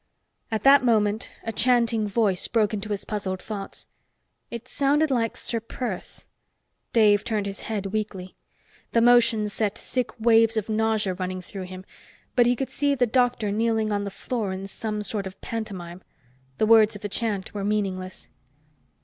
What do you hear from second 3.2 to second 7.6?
thoughts. It sounded like Ser Perth. Dave turned his